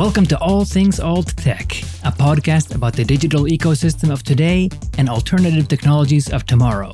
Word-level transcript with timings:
Welcome 0.00 0.24
to 0.28 0.38
All 0.38 0.64
Things 0.64 0.98
Alt 0.98 1.36
Tech, 1.36 1.72
a 2.04 2.10
podcast 2.10 2.74
about 2.74 2.94
the 2.94 3.04
digital 3.04 3.42
ecosystem 3.42 4.10
of 4.10 4.22
today 4.22 4.70
and 4.96 5.10
alternative 5.10 5.68
technologies 5.68 6.32
of 6.32 6.46
tomorrow. 6.46 6.90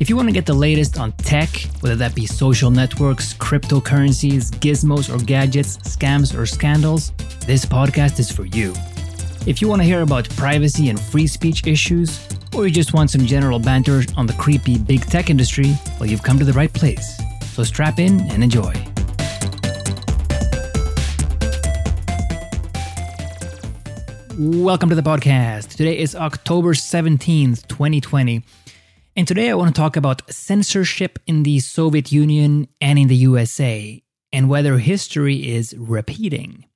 If 0.00 0.08
you 0.08 0.16
want 0.16 0.30
to 0.30 0.32
get 0.32 0.46
the 0.46 0.54
latest 0.54 0.98
on 0.98 1.12
tech, 1.12 1.50
whether 1.80 1.94
that 1.96 2.14
be 2.14 2.24
social 2.24 2.70
networks, 2.70 3.34
cryptocurrencies, 3.34 4.50
gizmos 4.60 5.14
or 5.14 5.22
gadgets, 5.22 5.76
scams 5.76 6.34
or 6.34 6.46
scandals, 6.46 7.12
this 7.46 7.66
podcast 7.66 8.18
is 8.18 8.32
for 8.32 8.46
you. 8.46 8.72
If 9.46 9.60
you 9.60 9.68
want 9.68 9.82
to 9.82 9.86
hear 9.86 10.00
about 10.00 10.30
privacy 10.30 10.88
and 10.88 10.98
free 10.98 11.26
speech 11.26 11.66
issues, 11.66 12.26
or 12.56 12.66
you 12.66 12.72
just 12.72 12.94
want 12.94 13.10
some 13.10 13.26
general 13.26 13.58
banter 13.58 14.04
on 14.16 14.26
the 14.26 14.32
creepy 14.32 14.78
big 14.78 15.02
tech 15.02 15.28
industry, 15.28 15.76
well, 16.00 16.08
you've 16.08 16.22
come 16.22 16.38
to 16.38 16.46
the 16.46 16.54
right 16.54 16.72
place. 16.72 17.20
So 17.52 17.62
strap 17.62 17.98
in 17.98 18.22
and 18.30 18.42
enjoy. 18.42 18.72
Welcome 24.40 24.88
to 24.90 24.94
the 24.94 25.02
podcast. 25.02 25.70
Today 25.70 25.98
is 25.98 26.14
October 26.14 26.72
17th, 26.72 27.66
2020. 27.66 28.44
And 29.16 29.26
today 29.26 29.50
I 29.50 29.54
want 29.54 29.74
to 29.74 29.80
talk 29.80 29.96
about 29.96 30.32
censorship 30.32 31.18
in 31.26 31.42
the 31.42 31.58
Soviet 31.58 32.12
Union 32.12 32.68
and 32.80 33.00
in 33.00 33.08
the 33.08 33.16
USA 33.16 34.00
and 34.32 34.48
whether 34.48 34.78
history 34.78 35.48
is 35.48 35.74
repeating. 35.76 36.66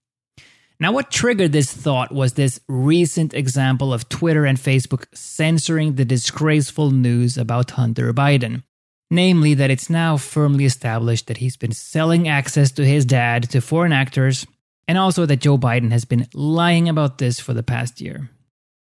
Now, 0.81 0.91
what 0.91 1.13
triggered 1.13 1.53
this 1.53 1.73
thought 1.73 2.11
was 2.11 2.33
this 2.33 2.59
recent 2.67 3.33
example 3.33 3.95
of 3.95 4.09
Twitter 4.09 4.45
and 4.45 4.59
Facebook 4.59 5.05
censoring 5.15 5.95
the 5.95 6.05
disgraceful 6.05 6.91
news 6.91 7.39
about 7.39 7.71
Hunter 7.71 8.13
Biden. 8.13 8.65
Namely, 9.09 9.55
that 9.55 9.71
it's 9.71 9.89
now 9.89 10.17
firmly 10.17 10.65
established 10.65 11.29
that 11.29 11.37
he's 11.37 11.57
been 11.57 11.71
selling 11.71 12.27
access 12.27 12.73
to 12.73 12.85
his 12.85 13.05
dad 13.05 13.49
to 13.51 13.61
foreign 13.61 13.93
actors 13.93 14.49
and 14.89 14.99
also 14.99 15.27
that 15.27 15.41
Joe 15.41 15.59
Biden 15.59 15.91
has 15.93 16.05
been 16.05 16.27
lying 16.35 16.89
about 16.89 17.19
this 17.19 17.41
for 17.41 17.55
the 17.55 17.63
past 17.63 18.01
year. 18.01 18.31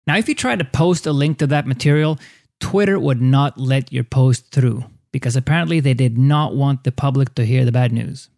Now, 0.06 0.17
if 0.17 0.29
you 0.29 0.34
try 0.34 0.56
to 0.56 0.65
post 0.65 1.06
a 1.06 1.12
link 1.12 1.39
to 1.39 1.47
that 1.48 1.67
material, 1.67 2.19
Twitter 2.61 2.98
would 2.98 3.20
not 3.20 3.59
let 3.59 3.92
your 3.92 4.05
post 4.05 4.51
through 4.51 4.84
because 5.12 5.37
apparently 5.37 5.81
they 5.81 5.95
did 5.95 6.19
not 6.19 6.55
want 6.55 6.84
the 6.84 6.92
public 6.92 7.34
to 7.34 7.45
hear 7.45 7.64
the 7.64 7.73
bad 7.73 7.92
news. 7.92 8.29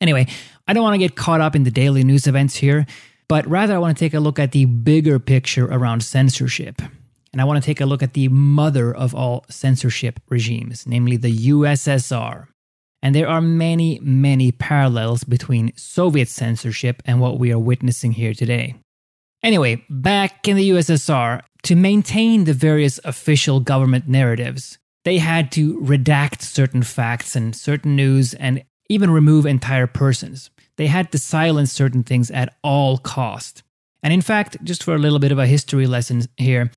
Anyway, 0.00 0.26
I 0.68 0.72
don't 0.72 0.82
want 0.82 0.94
to 0.94 0.98
get 0.98 1.16
caught 1.16 1.40
up 1.40 1.56
in 1.56 1.64
the 1.64 1.70
daily 1.70 2.04
news 2.04 2.26
events 2.26 2.56
here, 2.56 2.86
but 3.28 3.46
rather 3.46 3.74
I 3.74 3.78
want 3.78 3.96
to 3.96 4.04
take 4.04 4.14
a 4.14 4.20
look 4.20 4.38
at 4.38 4.52
the 4.52 4.66
bigger 4.66 5.18
picture 5.18 5.66
around 5.66 6.02
censorship. 6.02 6.82
And 7.32 7.40
I 7.40 7.44
want 7.44 7.62
to 7.62 7.66
take 7.66 7.80
a 7.80 7.86
look 7.86 8.02
at 8.02 8.14
the 8.14 8.28
mother 8.28 8.94
of 8.94 9.14
all 9.14 9.44
censorship 9.50 10.20
regimes, 10.28 10.86
namely 10.86 11.16
the 11.16 11.48
USSR. 11.48 12.48
And 13.06 13.14
there 13.14 13.28
are 13.28 13.40
many, 13.40 14.00
many 14.02 14.50
parallels 14.50 15.22
between 15.22 15.72
Soviet 15.76 16.26
censorship 16.26 17.04
and 17.04 17.20
what 17.20 17.38
we 17.38 17.52
are 17.52 17.58
witnessing 17.58 18.10
here 18.10 18.34
today. 18.34 18.74
Anyway, 19.44 19.84
back 19.88 20.48
in 20.48 20.56
the 20.56 20.70
USSR, 20.70 21.42
to 21.62 21.76
maintain 21.76 22.42
the 22.42 22.52
various 22.52 22.98
official 23.04 23.60
government 23.60 24.08
narratives, 24.08 24.78
they 25.04 25.18
had 25.18 25.52
to 25.52 25.78
redact 25.78 26.42
certain 26.42 26.82
facts 26.82 27.36
and 27.36 27.54
certain 27.54 27.94
news 27.94 28.34
and 28.34 28.64
even 28.90 29.12
remove 29.12 29.46
entire 29.46 29.86
persons. 29.86 30.50
They 30.76 30.88
had 30.88 31.12
to 31.12 31.18
silence 31.18 31.70
certain 31.70 32.02
things 32.02 32.32
at 32.32 32.56
all 32.64 32.98
cost. 32.98 33.62
And 34.02 34.12
in 34.12 34.20
fact, 34.20 34.56
just 34.64 34.82
for 34.82 34.96
a 34.96 34.98
little 34.98 35.20
bit 35.20 35.30
of 35.30 35.38
a 35.38 35.46
history 35.46 35.86
lesson 35.86 36.22
here, 36.38 36.72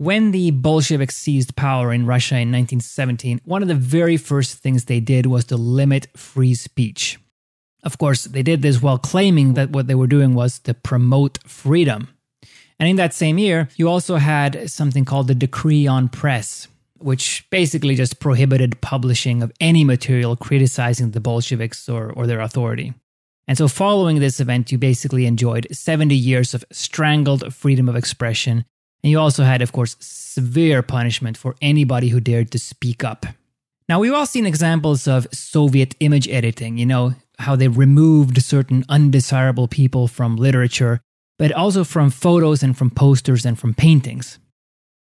when 0.00 0.30
the 0.30 0.50
Bolsheviks 0.50 1.14
seized 1.14 1.56
power 1.56 1.92
in 1.92 2.06
Russia 2.06 2.36
in 2.36 2.50
1917, 2.50 3.38
one 3.44 3.60
of 3.60 3.68
the 3.68 3.74
very 3.74 4.16
first 4.16 4.56
things 4.56 4.86
they 4.86 4.98
did 4.98 5.26
was 5.26 5.44
to 5.44 5.58
limit 5.58 6.08
free 6.16 6.54
speech. 6.54 7.18
Of 7.82 7.98
course, 7.98 8.24
they 8.24 8.42
did 8.42 8.62
this 8.62 8.80
while 8.80 8.96
claiming 8.96 9.52
that 9.54 9.72
what 9.72 9.88
they 9.88 9.94
were 9.94 10.06
doing 10.06 10.32
was 10.32 10.58
to 10.60 10.72
promote 10.72 11.38
freedom. 11.46 12.08
And 12.78 12.88
in 12.88 12.96
that 12.96 13.12
same 13.12 13.36
year, 13.36 13.68
you 13.76 13.90
also 13.90 14.16
had 14.16 14.70
something 14.70 15.04
called 15.04 15.28
the 15.28 15.34
Decree 15.34 15.86
on 15.86 16.08
Press, 16.08 16.66
which 16.96 17.44
basically 17.50 17.94
just 17.94 18.20
prohibited 18.20 18.80
publishing 18.80 19.42
of 19.42 19.52
any 19.60 19.84
material 19.84 20.34
criticizing 20.34 21.10
the 21.10 21.20
Bolsheviks 21.20 21.90
or, 21.90 22.10
or 22.10 22.26
their 22.26 22.40
authority. 22.40 22.94
And 23.46 23.58
so, 23.58 23.68
following 23.68 24.18
this 24.18 24.40
event, 24.40 24.72
you 24.72 24.78
basically 24.78 25.26
enjoyed 25.26 25.66
70 25.70 26.14
years 26.14 26.54
of 26.54 26.64
strangled 26.72 27.52
freedom 27.52 27.86
of 27.86 27.96
expression 27.96 28.64
and 29.02 29.10
you 29.10 29.18
also 29.18 29.44
had, 29.44 29.62
of 29.62 29.72
course, 29.72 29.96
severe 30.00 30.82
punishment 30.82 31.36
for 31.36 31.56
anybody 31.60 32.08
who 32.08 32.20
dared 32.20 32.50
to 32.52 32.58
speak 32.58 33.02
up. 33.02 33.26
Now, 33.88 33.98
we've 33.98 34.12
all 34.12 34.26
seen 34.26 34.46
examples 34.46 35.08
of 35.08 35.26
Soviet 35.32 35.96
image 36.00 36.28
editing, 36.28 36.78
you 36.78 36.86
know, 36.86 37.14
how 37.38 37.56
they 37.56 37.68
removed 37.68 38.42
certain 38.42 38.84
undesirable 38.88 39.66
people 39.66 40.06
from 40.06 40.36
literature, 40.36 41.00
but 41.38 41.50
also 41.52 41.82
from 41.82 42.10
photos 42.10 42.62
and 42.62 42.76
from 42.76 42.90
posters 42.90 43.44
and 43.44 43.58
from 43.58 43.74
paintings. 43.74 44.38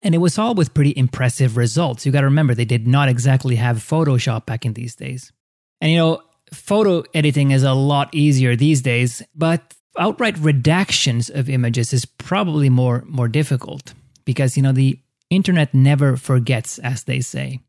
And 0.03 0.15
it 0.15 0.19
was 0.19 0.39
all 0.39 0.55
with 0.55 0.72
pretty 0.72 0.95
impressive 0.97 1.57
results. 1.57 2.07
You 2.07 2.12
got 2.12 2.21
to 2.21 2.27
remember, 2.27 2.55
they 2.55 2.65
did 2.65 2.87
not 2.87 3.09
exactly 3.09 3.57
have 3.57 3.77
Photoshop 3.78 4.47
back 4.47 4.65
in 4.65 4.72
these 4.72 4.95
days. 4.95 5.33
And 5.81 5.91
you 5.91 5.99
know, 5.99 6.22
photo 6.53 7.05
editing 7.12 7.51
is 7.51 7.62
a 7.62 7.75
lot 7.75 8.15
easier 8.15 8.57
these 8.57 8.81
days, 8.81 9.22
but 9.34 9.75
outright 9.99 10.37
redactions 10.37 11.31
of 11.31 11.49
images 11.49 11.93
is 11.93 12.05
probably 12.05 12.69
more 12.69 13.05
more 13.06 13.28
difficult 13.28 13.95
because 14.25 14.56
you 14.56 14.62
know 14.62 14.73
the 14.73 14.99
internet 15.31 15.75
never 15.75 16.17
forgets 16.17 16.78
as 16.78 17.05
they 17.05 17.21
say. 17.21 17.61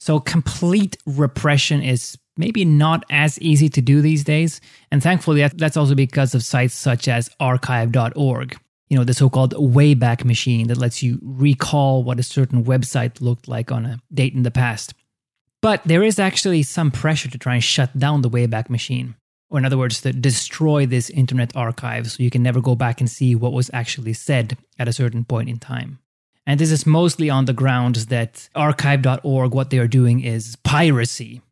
So 0.00 0.20
complete 0.20 0.96
repression 1.06 1.82
is 1.82 2.18
maybe 2.36 2.64
not 2.64 3.04
as 3.10 3.40
easy 3.40 3.70
to 3.70 3.80
do 3.80 4.02
these 4.02 4.24
days. 4.24 4.60
And 4.90 5.02
thankfully 5.02 5.46
that's 5.54 5.76
also 5.76 5.94
because 5.94 6.34
of 6.34 6.44
sites 6.44 6.74
such 6.74 7.08
as 7.08 7.30
archive.org 7.40 8.56
you 8.88 8.96
know 8.96 9.04
the 9.04 9.14
so-called 9.14 9.52
wayback 9.54 10.24
machine 10.24 10.68
that 10.68 10.78
lets 10.78 11.02
you 11.02 11.18
recall 11.22 12.04
what 12.04 12.20
a 12.20 12.22
certain 12.22 12.64
website 12.64 13.20
looked 13.20 13.48
like 13.48 13.72
on 13.72 13.84
a 13.84 13.98
date 14.12 14.34
in 14.34 14.42
the 14.42 14.50
past. 14.50 14.94
But 15.62 15.82
there 15.84 16.02
is 16.02 16.18
actually 16.18 16.62
some 16.62 16.90
pressure 16.90 17.30
to 17.30 17.38
try 17.38 17.54
and 17.54 17.64
shut 17.64 17.98
down 17.98 18.22
the 18.22 18.30
wayback 18.30 18.70
machine 18.70 19.16
or 19.48 19.58
in 19.58 19.64
other 19.64 19.78
words, 19.78 20.00
to 20.00 20.12
destroy 20.12 20.86
this 20.86 21.10
internet 21.10 21.54
archive 21.56 22.10
so 22.10 22.22
you 22.22 22.30
can 22.30 22.42
never 22.42 22.60
go 22.60 22.74
back 22.74 23.00
and 23.00 23.10
see 23.10 23.34
what 23.34 23.52
was 23.52 23.70
actually 23.72 24.12
said 24.12 24.58
at 24.78 24.88
a 24.88 24.92
certain 24.92 25.24
point 25.24 25.48
in 25.48 25.58
time. 25.58 25.98
And 26.46 26.60
this 26.60 26.70
is 26.70 26.86
mostly 26.86 27.28
on 27.28 27.46
the 27.46 27.52
grounds 27.52 28.06
that 28.06 28.48
archive.org, 28.54 29.52
what 29.52 29.70
they 29.70 29.78
are 29.78 29.88
doing 29.88 30.20
is 30.20 30.56
piracy. 30.62 31.42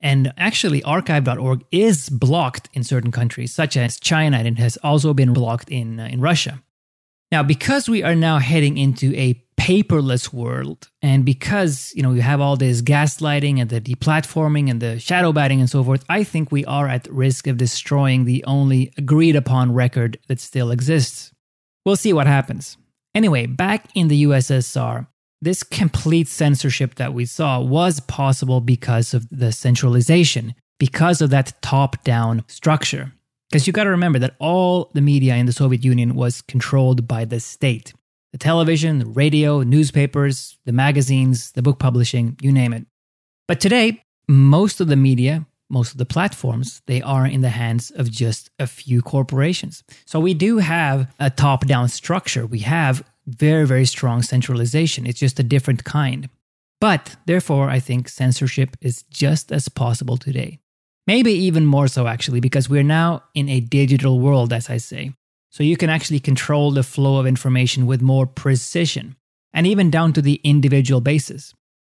And 0.00 0.32
actually, 0.36 0.82
archive.org 0.84 1.64
is 1.72 2.08
blocked 2.08 2.68
in 2.72 2.84
certain 2.84 3.10
countries, 3.10 3.52
such 3.52 3.76
as 3.76 3.98
China, 3.98 4.36
and 4.36 4.46
it 4.46 4.58
has 4.58 4.76
also 4.78 5.14
been 5.14 5.32
blocked 5.32 5.70
in, 5.70 5.98
uh, 5.98 6.06
in 6.06 6.20
Russia. 6.20 6.62
Now, 7.32 7.42
because 7.42 7.88
we 7.88 8.02
are 8.04 8.14
now 8.14 8.38
heading 8.38 8.78
into 8.78 9.14
a 9.16 9.42
paperless 9.58 10.32
world. 10.32 10.88
And 11.02 11.24
because, 11.24 11.92
you 11.94 12.02
know, 12.02 12.12
you 12.12 12.22
have 12.22 12.40
all 12.40 12.56
this 12.56 12.82
gaslighting 12.82 13.60
and 13.60 13.70
the 13.70 13.80
deplatforming 13.80 14.70
and 14.70 14.80
the 14.80 14.98
shadow 14.98 15.32
banning 15.32 15.60
and 15.60 15.70
so 15.70 15.82
forth, 15.82 16.04
I 16.08 16.24
think 16.24 16.52
we 16.52 16.64
are 16.66 16.88
at 16.88 17.10
risk 17.10 17.46
of 17.46 17.56
destroying 17.56 18.24
the 18.24 18.44
only 18.44 18.92
agreed 18.96 19.36
upon 19.36 19.74
record 19.74 20.18
that 20.28 20.40
still 20.40 20.70
exists. 20.70 21.32
We'll 21.84 21.96
see 21.96 22.12
what 22.12 22.26
happens. 22.26 22.76
Anyway, 23.14 23.46
back 23.46 23.88
in 23.94 24.08
the 24.08 24.24
USSR, 24.24 25.06
this 25.40 25.62
complete 25.62 26.28
censorship 26.28 26.96
that 26.96 27.14
we 27.14 27.24
saw 27.24 27.60
was 27.60 28.00
possible 28.00 28.60
because 28.60 29.14
of 29.14 29.26
the 29.30 29.52
centralization, 29.52 30.54
because 30.78 31.20
of 31.20 31.30
that 31.30 31.54
top 31.62 32.02
down 32.04 32.44
structure. 32.48 33.12
Because 33.50 33.66
you 33.66 33.72
got 33.72 33.84
to 33.84 33.90
remember 33.90 34.18
that 34.18 34.34
all 34.38 34.90
the 34.94 35.00
media 35.00 35.36
in 35.36 35.46
the 35.46 35.52
Soviet 35.52 35.84
Union 35.84 36.14
was 36.14 36.42
controlled 36.42 37.06
by 37.06 37.24
the 37.24 37.38
state 37.38 37.94
the 38.36 38.44
television, 38.44 38.98
the 38.98 39.06
radio, 39.06 39.62
newspapers, 39.62 40.58
the 40.66 40.72
magazines, 40.72 41.52
the 41.52 41.62
book 41.62 41.78
publishing, 41.78 42.36
you 42.42 42.52
name 42.52 42.74
it. 42.74 42.84
But 43.48 43.60
today, 43.60 44.02
most 44.28 44.78
of 44.78 44.88
the 44.88 44.96
media, 44.96 45.46
most 45.70 45.92
of 45.92 45.96
the 45.96 46.04
platforms, 46.04 46.82
they 46.86 47.00
are 47.00 47.26
in 47.26 47.40
the 47.40 47.48
hands 47.48 47.90
of 47.92 48.10
just 48.10 48.50
a 48.58 48.66
few 48.66 49.00
corporations. 49.00 49.82
So 50.04 50.20
we 50.20 50.34
do 50.34 50.58
have 50.58 51.10
a 51.18 51.30
top 51.30 51.64
down 51.64 51.88
structure. 51.88 52.44
We 52.44 52.58
have 52.58 53.02
very, 53.26 53.66
very 53.66 53.86
strong 53.86 54.20
centralization. 54.20 55.06
It's 55.06 55.20
just 55.20 55.40
a 55.40 55.42
different 55.42 55.84
kind. 55.84 56.28
But 56.78 57.16
therefore, 57.24 57.70
I 57.70 57.80
think 57.80 58.06
censorship 58.06 58.76
is 58.82 59.04
just 59.04 59.50
as 59.50 59.70
possible 59.70 60.18
today. 60.18 60.58
Maybe 61.06 61.32
even 61.32 61.64
more 61.64 61.88
so, 61.88 62.06
actually, 62.06 62.40
because 62.40 62.68
we're 62.68 62.82
now 62.82 63.22
in 63.32 63.48
a 63.48 63.60
digital 63.60 64.20
world, 64.20 64.52
as 64.52 64.68
I 64.68 64.76
say. 64.76 65.14
So 65.56 65.62
you 65.62 65.78
can 65.78 65.88
actually 65.88 66.20
control 66.20 66.70
the 66.70 66.82
flow 66.82 67.16
of 67.16 67.26
information 67.26 67.86
with 67.86 68.02
more 68.02 68.26
precision 68.26 69.16
and 69.54 69.66
even 69.66 69.90
down 69.90 70.12
to 70.12 70.20
the 70.20 70.38
individual 70.44 71.00
basis. 71.00 71.54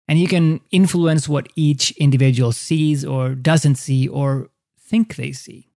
And 0.07 0.19
you 0.19 0.29
can 0.29 0.61
influence 0.71 1.27
what 1.27 1.49
each 1.57 1.91
individual 1.93 2.53
sees 2.53 3.03
or 3.03 3.35
doesn't 3.35 3.77
see 3.77 4.09
or 4.09 4.51
think 4.79 5.17
they 5.17 5.33
see. 5.33 5.71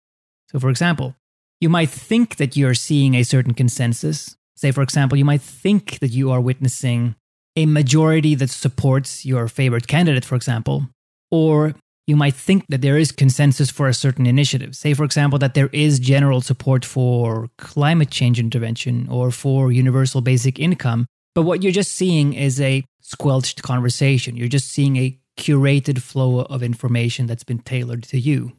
So, 0.51 0.59
for 0.59 0.71
example, 0.71 1.17
you 1.61 1.69
might 1.69 1.91
think 1.91 2.37
that 2.37 2.57
you're 2.57 2.73
seeing 2.73 3.13
a 3.13 3.21
certain 3.21 3.53
consensus. 3.53 4.35
Say, 4.55 4.71
for 4.71 4.81
example, 4.81 5.15
you 5.15 5.25
might 5.25 5.43
think 5.43 5.99
that 5.99 6.09
you 6.09 6.31
are 6.31 6.41
witnessing 6.41 7.13
a 7.55 7.67
majority 7.67 8.33
that 8.33 8.49
supports 8.49 9.23
your 9.23 9.47
favorite 9.47 9.85
candidate, 9.85 10.25
for 10.25 10.33
example, 10.33 10.87
or 11.29 11.75
you 12.07 12.15
might 12.15 12.33
think 12.33 12.65
that 12.69 12.81
there 12.81 12.97
is 12.97 13.11
consensus 13.11 13.69
for 13.69 13.89
a 13.89 13.93
certain 13.93 14.25
initiative. 14.25 14.75
Say, 14.75 14.93
for 14.93 15.03
example, 15.03 15.37
that 15.39 15.53
there 15.53 15.69
is 15.73 15.99
general 15.99 16.39
support 16.39 16.85
for 16.85 17.49
climate 17.57 18.09
change 18.09 18.39
intervention 18.39 19.07
or 19.09 19.29
for 19.29 19.73
universal 19.73 20.21
basic 20.21 20.57
income. 20.57 21.05
But 21.35 21.43
what 21.43 21.61
you're 21.61 21.73
just 21.73 21.93
seeing 21.93 22.33
is 22.33 22.61
a 22.61 22.85
squelched 23.01 23.61
conversation. 23.61 24.37
You're 24.37 24.47
just 24.47 24.69
seeing 24.69 24.95
a 24.95 25.19
curated 25.37 26.01
flow 26.01 26.41
of 26.41 26.63
information 26.63 27.27
that's 27.27 27.43
been 27.43 27.59
tailored 27.59 28.03
to 28.03 28.19
you. 28.19 28.53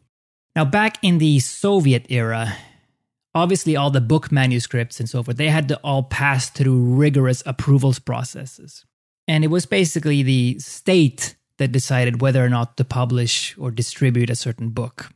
Now, 0.54 0.66
back 0.66 0.98
in 1.02 1.18
the 1.18 1.40
Soviet 1.40 2.06
era, 2.10 2.54
obviously 3.34 3.76
all 3.76 3.90
the 3.90 4.00
book 4.00 4.30
manuscripts 4.30 5.00
and 5.00 5.08
so 5.08 5.22
forth, 5.22 5.38
they 5.38 5.48
had 5.48 5.68
to 5.68 5.80
all 5.82 6.02
pass 6.02 6.50
through 6.50 6.94
rigorous 6.94 7.42
approvals 7.46 7.98
processes. 7.98 8.84
And 9.26 9.42
it 9.42 9.48
was 9.48 9.66
basically 9.66 10.22
the 10.22 10.58
state 10.58 11.36
that 11.58 11.72
decided 11.72 12.20
whether 12.20 12.44
or 12.44 12.48
not 12.48 12.76
to 12.76 12.84
publish 12.84 13.56
or 13.58 13.70
distribute 13.70 14.30
a 14.30 14.36
certain 14.36 14.70
book. 14.70 15.10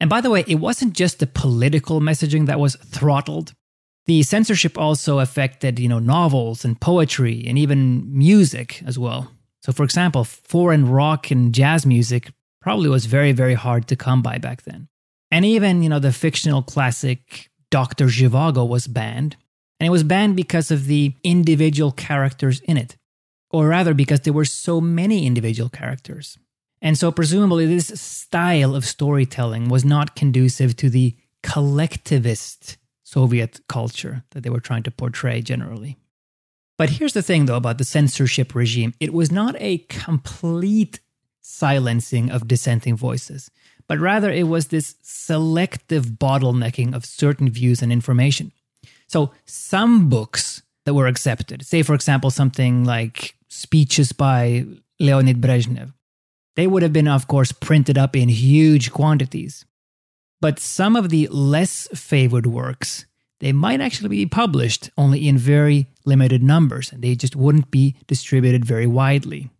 And 0.00 0.08
by 0.08 0.20
the 0.20 0.30
way, 0.30 0.44
it 0.46 0.56
wasn't 0.56 0.92
just 0.92 1.18
the 1.18 1.26
political 1.26 2.00
messaging 2.00 2.46
that 2.46 2.60
was 2.60 2.76
throttled. 2.76 3.54
The 4.06 4.22
censorship 4.22 4.78
also 4.78 5.18
affected, 5.18 5.78
you 5.78 5.88
know, 5.88 5.98
novels 5.98 6.64
and 6.64 6.80
poetry 6.80 7.44
and 7.46 7.58
even 7.58 8.16
music 8.16 8.82
as 8.86 8.98
well. 8.98 9.32
So 9.62 9.72
for 9.72 9.82
example, 9.82 10.24
foreign 10.24 10.88
rock 10.88 11.30
and 11.30 11.52
jazz 11.52 11.84
music 11.84 12.32
probably 12.60 12.88
was 12.88 13.06
very 13.06 13.32
very 13.32 13.54
hard 13.54 13.88
to 13.88 13.96
come 13.96 14.22
by 14.22 14.38
back 14.38 14.62
then. 14.62 14.88
And 15.30 15.44
even, 15.44 15.82
you 15.82 15.88
know, 15.88 15.98
the 15.98 16.12
fictional 16.12 16.62
classic 16.62 17.50
Dr. 17.70 18.06
Zhivago 18.06 18.66
was 18.66 18.86
banned. 18.86 19.36
And 19.78 19.86
it 19.86 19.90
was 19.90 20.02
banned 20.02 20.36
because 20.36 20.70
of 20.70 20.86
the 20.86 21.14
individual 21.22 21.92
characters 21.92 22.60
in 22.60 22.76
it 22.76 22.96
or 23.50 23.68
rather 23.68 23.94
because 23.94 24.20
there 24.20 24.32
were 24.32 24.44
so 24.44 24.80
many 24.80 25.26
individual 25.26 25.68
characters. 25.68 26.38
And 26.80 26.96
so, 26.96 27.10
presumably, 27.10 27.66
this 27.66 27.88
style 28.00 28.74
of 28.74 28.84
storytelling 28.84 29.68
was 29.68 29.84
not 29.84 30.14
conducive 30.14 30.76
to 30.76 30.90
the 30.90 31.16
collectivist 31.42 32.76
Soviet 33.02 33.60
culture 33.68 34.24
that 34.30 34.42
they 34.42 34.50
were 34.50 34.60
trying 34.60 34.82
to 34.84 34.90
portray 34.90 35.40
generally. 35.40 35.96
But 36.76 36.90
here's 36.90 37.14
the 37.14 37.22
thing, 37.22 37.46
though, 37.46 37.56
about 37.56 37.78
the 37.78 37.84
censorship 37.84 38.54
regime 38.54 38.94
it 39.00 39.12
was 39.12 39.32
not 39.32 39.56
a 39.58 39.78
complete 39.88 41.00
silencing 41.40 42.30
of 42.30 42.46
dissenting 42.46 42.96
voices, 42.96 43.50
but 43.88 43.98
rather 43.98 44.30
it 44.30 44.46
was 44.46 44.66
this 44.66 44.94
selective 45.02 46.04
bottlenecking 46.06 46.94
of 46.94 47.04
certain 47.04 47.48
views 47.48 47.82
and 47.82 47.90
information. 47.90 48.52
So, 49.08 49.32
some 49.46 50.08
books 50.08 50.62
that 50.84 50.94
were 50.94 51.06
accepted, 51.06 51.66
say, 51.66 51.82
for 51.82 51.94
example, 51.94 52.30
something 52.30 52.84
like 52.84 53.34
speeches 53.48 54.12
by 54.12 54.64
Leonid 55.00 55.40
Brezhnev. 55.40 55.92
They 56.56 56.66
would 56.66 56.82
have 56.82 56.92
been, 56.92 57.08
of 57.08 57.28
course, 57.28 57.52
printed 57.52 57.96
up 57.96 58.16
in 58.16 58.28
huge 58.28 58.90
quantities. 58.92 59.64
But 60.40 60.58
some 60.58 60.96
of 60.96 61.08
the 61.08 61.28
less 61.28 61.88
favored 61.94 62.46
works, 62.46 63.06
they 63.40 63.52
might 63.52 63.80
actually 63.80 64.08
be 64.08 64.26
published 64.26 64.90
only 64.96 65.28
in 65.28 65.38
very 65.38 65.86
limited 66.04 66.42
numbers, 66.42 66.92
and 66.92 67.02
they 67.02 67.14
just 67.14 67.36
wouldn't 67.36 67.70
be 67.70 67.96
distributed 68.06 68.64
very 68.64 68.86
widely. 68.86 69.50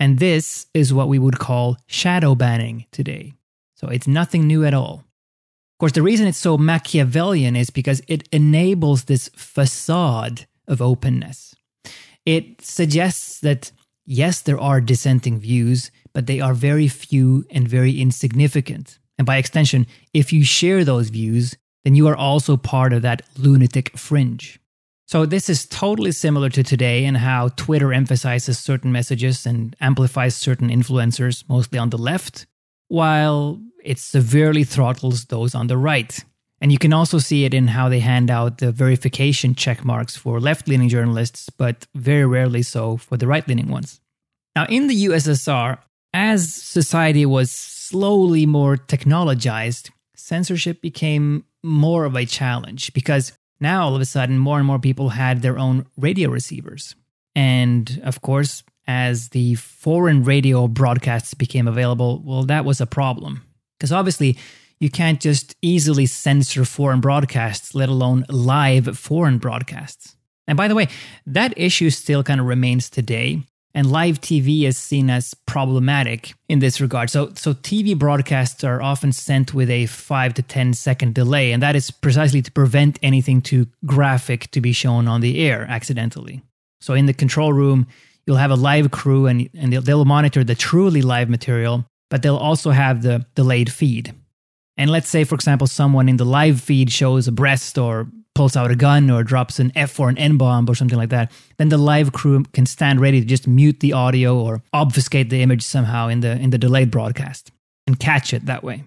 And 0.00 0.18
this 0.18 0.66
is 0.74 0.92
what 0.92 1.08
we 1.08 1.18
would 1.18 1.38
call 1.38 1.76
shadow 1.86 2.34
banning 2.34 2.86
today. 2.90 3.34
So 3.76 3.88
it's 3.88 4.08
nothing 4.08 4.46
new 4.46 4.64
at 4.64 4.74
all. 4.74 5.04
Of 5.74 5.78
course, 5.78 5.92
the 5.92 6.02
reason 6.02 6.26
it's 6.26 6.38
so 6.38 6.58
Machiavellian 6.58 7.56
is 7.56 7.70
because 7.70 8.02
it 8.08 8.28
enables 8.32 9.04
this 9.04 9.28
facade 9.36 10.46
of 10.66 10.82
openness. 10.82 11.54
It 12.24 12.62
suggests 12.62 13.40
that, 13.40 13.72
yes, 14.04 14.40
there 14.40 14.60
are 14.60 14.80
dissenting 14.80 15.38
views, 15.40 15.90
but 16.12 16.26
they 16.26 16.40
are 16.40 16.54
very 16.54 16.88
few 16.88 17.44
and 17.50 17.66
very 17.66 18.00
insignificant. 18.00 18.98
And 19.18 19.26
by 19.26 19.36
extension, 19.36 19.86
if 20.12 20.32
you 20.32 20.44
share 20.44 20.84
those 20.84 21.08
views, 21.08 21.56
then 21.84 21.94
you 21.94 22.06
are 22.08 22.16
also 22.16 22.56
part 22.56 22.92
of 22.92 23.02
that 23.02 23.22
lunatic 23.36 23.96
fringe. 23.96 24.60
So, 25.06 25.26
this 25.26 25.50
is 25.50 25.66
totally 25.66 26.12
similar 26.12 26.48
to 26.50 26.62
today 26.62 27.04
and 27.04 27.18
how 27.18 27.48
Twitter 27.48 27.92
emphasizes 27.92 28.58
certain 28.58 28.92
messages 28.92 29.44
and 29.44 29.76
amplifies 29.80 30.34
certain 30.34 30.70
influencers, 30.70 31.44
mostly 31.48 31.78
on 31.78 31.90
the 31.90 31.98
left, 31.98 32.46
while 32.88 33.60
it 33.84 33.98
severely 33.98 34.64
throttles 34.64 35.26
those 35.26 35.54
on 35.54 35.66
the 35.66 35.76
right. 35.76 36.24
And 36.62 36.70
you 36.70 36.78
can 36.78 36.92
also 36.92 37.18
see 37.18 37.44
it 37.44 37.52
in 37.52 37.66
how 37.66 37.88
they 37.88 37.98
hand 37.98 38.30
out 38.30 38.58
the 38.58 38.70
verification 38.70 39.56
check 39.56 39.84
marks 39.84 40.14
for 40.16 40.38
left 40.38 40.68
leaning 40.68 40.88
journalists, 40.88 41.50
but 41.50 41.88
very 41.96 42.24
rarely 42.24 42.62
so 42.62 42.96
for 42.98 43.16
the 43.16 43.26
right 43.26 43.46
leaning 43.48 43.66
ones. 43.66 44.00
Now, 44.54 44.66
in 44.68 44.86
the 44.86 45.06
USSR, 45.06 45.78
as 46.14 46.54
society 46.54 47.26
was 47.26 47.50
slowly 47.50 48.46
more 48.46 48.76
technologized, 48.76 49.90
censorship 50.14 50.80
became 50.80 51.44
more 51.64 52.04
of 52.04 52.14
a 52.14 52.24
challenge 52.24 52.92
because 52.92 53.32
now 53.58 53.82
all 53.82 53.96
of 53.96 54.00
a 54.00 54.04
sudden 54.04 54.38
more 54.38 54.58
and 54.58 54.66
more 54.66 54.78
people 54.78 55.08
had 55.08 55.42
their 55.42 55.58
own 55.58 55.84
radio 55.96 56.30
receivers. 56.30 56.94
And 57.34 58.00
of 58.04 58.20
course, 58.20 58.62
as 58.86 59.30
the 59.30 59.56
foreign 59.56 60.22
radio 60.22 60.68
broadcasts 60.68 61.34
became 61.34 61.66
available, 61.66 62.22
well, 62.24 62.44
that 62.44 62.64
was 62.64 62.80
a 62.80 62.86
problem. 62.86 63.42
Because 63.78 63.90
obviously, 63.90 64.38
you 64.82 64.90
can't 64.90 65.20
just 65.20 65.54
easily 65.62 66.06
censor 66.06 66.64
foreign 66.64 67.00
broadcasts, 67.00 67.72
let 67.72 67.88
alone 67.88 68.26
live 68.28 68.98
foreign 68.98 69.38
broadcasts. 69.38 70.16
And 70.48 70.56
by 70.56 70.66
the 70.66 70.74
way, 70.74 70.88
that 71.24 71.54
issue 71.56 71.88
still 71.88 72.24
kind 72.24 72.40
of 72.40 72.46
remains 72.46 72.90
today. 72.90 73.44
And 73.74 73.90
live 73.92 74.20
TV 74.20 74.64
is 74.64 74.76
seen 74.76 75.08
as 75.08 75.34
problematic 75.46 76.34
in 76.48 76.58
this 76.58 76.80
regard. 76.80 77.10
So, 77.10 77.32
so 77.36 77.54
TV 77.54 77.96
broadcasts 77.96 78.64
are 78.64 78.82
often 78.82 79.12
sent 79.12 79.54
with 79.54 79.70
a 79.70 79.86
5 79.86 80.34
to 80.34 80.42
10 80.42 80.74
second 80.74 81.14
delay, 81.14 81.52
and 81.52 81.62
that 81.62 81.76
is 81.76 81.92
precisely 81.92 82.42
to 82.42 82.50
prevent 82.50 82.98
anything 83.04 83.40
too 83.40 83.68
graphic 83.86 84.50
to 84.50 84.60
be 84.60 84.72
shown 84.72 85.06
on 85.06 85.20
the 85.20 85.40
air 85.40 85.64
accidentally. 85.70 86.42
So, 86.80 86.92
in 86.92 87.06
the 87.06 87.14
control 87.14 87.52
room, 87.52 87.86
you'll 88.26 88.36
have 88.36 88.50
a 88.50 88.56
live 88.56 88.90
crew 88.90 89.26
and, 89.26 89.48
and 89.54 89.72
they'll, 89.72 89.80
they'll 89.80 90.04
monitor 90.04 90.42
the 90.42 90.56
truly 90.56 91.02
live 91.02 91.30
material, 91.30 91.86
but 92.10 92.22
they'll 92.22 92.36
also 92.36 92.72
have 92.72 93.02
the 93.02 93.24
delayed 93.36 93.70
feed. 93.72 94.12
And 94.76 94.90
let's 94.90 95.08
say, 95.08 95.24
for 95.24 95.34
example, 95.34 95.66
someone 95.66 96.08
in 96.08 96.16
the 96.16 96.24
live 96.24 96.60
feed 96.60 96.90
shows 96.90 97.28
a 97.28 97.32
breast 97.32 97.76
or 97.76 98.08
pulls 98.34 98.56
out 98.56 98.70
a 98.70 98.76
gun 98.76 99.10
or 99.10 99.22
drops 99.22 99.58
an 99.58 99.70
F 99.74 100.00
or 100.00 100.08
an 100.08 100.16
N 100.16 100.38
bomb 100.38 100.68
or 100.68 100.74
something 100.74 100.98
like 100.98 101.10
that, 101.10 101.30
then 101.58 101.68
the 101.68 101.78
live 101.78 102.12
crew 102.12 102.44
can 102.52 102.64
stand 102.64 103.00
ready 103.00 103.20
to 103.20 103.26
just 103.26 103.46
mute 103.46 103.80
the 103.80 103.92
audio 103.92 104.38
or 104.38 104.62
obfuscate 104.72 105.30
the 105.30 105.42
image 105.42 105.62
somehow 105.62 106.08
in 106.08 106.20
the 106.20 106.32
in 106.32 106.50
the 106.50 106.58
delayed 106.58 106.90
broadcast 106.90 107.50
and 107.86 107.98
catch 107.98 108.32
it 108.32 108.46
that 108.46 108.64
way. 108.64 108.84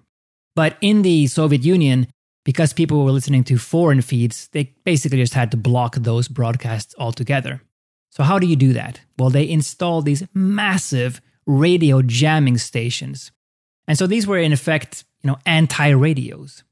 But 0.55 0.77
in 0.81 1.01
the 1.01 1.27
Soviet 1.27 1.63
Union, 1.63 2.07
because 2.43 2.73
people 2.73 3.03
were 3.03 3.11
listening 3.11 3.43
to 3.45 3.57
foreign 3.57 4.01
feeds, 4.01 4.47
they 4.53 4.73
basically 4.83 5.17
just 5.17 5.33
had 5.33 5.51
to 5.51 5.57
block 5.57 5.95
those 5.95 6.27
broadcasts 6.27 6.95
altogether. 6.97 7.61
So 8.11 8.23
how 8.23 8.39
do 8.39 8.47
you 8.47 8.55
do 8.55 8.71
that? 8.73 9.01
Well, 9.17 9.29
they 9.29 9.49
installed 9.49 10.05
these 10.05 10.23
massive 10.33 11.21
radio 11.45 12.01
jamming 12.01 12.57
stations. 12.57 13.31
And 13.87 13.97
so 13.97 14.07
these 14.07 14.25
were 14.25 14.37
in 14.37 14.53
effect 14.53 15.03
you 15.25 15.31
know, 15.31 15.37
anti-radios. 15.45 16.63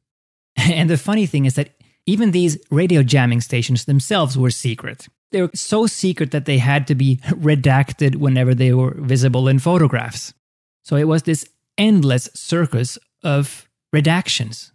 And 0.72 0.88
the 0.88 0.98
funny 0.98 1.26
thing 1.26 1.46
is 1.46 1.56
that 1.56 1.72
even 2.06 2.30
these 2.30 2.60
radio 2.70 3.02
jamming 3.02 3.42
stations 3.42 3.86
themselves 3.86 4.38
were 4.38 4.52
secret. 4.52 5.08
They 5.32 5.42
were 5.42 5.50
so 5.56 5.88
secret 5.88 6.30
that 6.30 6.46
they 6.46 6.60
had 6.60 6.86
to 6.88 6.96
be 6.96 7.16
redacted 7.30 8.18
whenever 8.18 8.54
they 8.54 8.72
were 8.72 8.94
visible 9.00 9.48
in 9.48 9.58
photographs. 9.58 10.36
So 10.84 10.96
it 10.96 11.06
was 11.06 11.24
this 11.24 11.50
endless 11.80 12.30
circus 12.36 13.00
of 13.24 13.68
redactions. 13.96 14.72